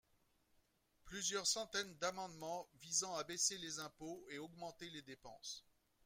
plusieurs 1.05 1.45
centaines 1.45 1.93
d’amendements 1.97 2.67
visant 2.81 3.13
à 3.17 3.23
baisser 3.23 3.59
les 3.59 3.77
impôts 3.77 4.25
et 4.31 4.39
augmenter 4.39 4.89
les 4.89 5.03
dépenses. 5.03 5.63